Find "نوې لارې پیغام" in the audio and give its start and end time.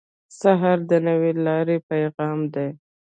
1.07-2.39